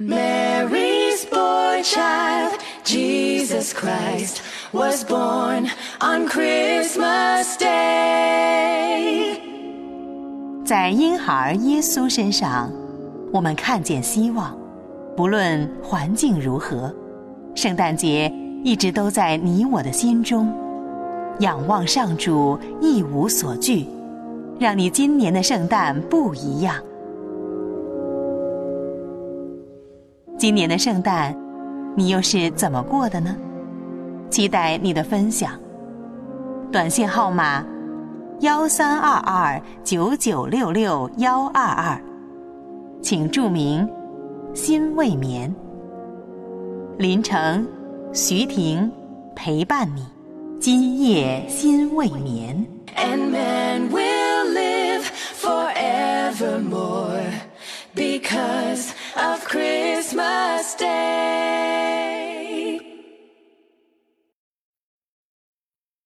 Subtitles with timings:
[0.00, 4.40] Mary's boy child, Jesus Christ,
[4.72, 5.68] was born
[6.00, 9.38] on Christmas Day.
[10.64, 12.72] 在婴孩耶稣身上，
[13.30, 14.56] 我们看见希望。
[15.14, 16.90] 不论环境如何，
[17.54, 18.32] 圣诞节
[18.64, 20.50] 一直都在你我的心中。
[21.40, 23.84] 仰望上主，一无所惧，
[24.58, 26.74] 让你今年的圣诞不一样。
[30.40, 31.36] 今年的圣诞，
[31.94, 33.36] 你又是怎么过的呢？
[34.30, 35.52] 期待你的分享。
[36.72, 37.62] 短信号码：
[38.40, 42.02] 幺三二二九九六六幺二二，
[43.02, 43.86] 请注明
[44.56, 45.54] “心未眠”。
[46.96, 47.68] 林城、
[48.14, 48.90] 徐婷
[49.36, 50.06] 陪伴你，
[50.58, 52.66] 今夜心未眠。
[52.96, 55.04] And man will live
[55.38, 57.24] forevermore
[57.94, 60.29] because of Christmas
[60.76, 60.99] Day.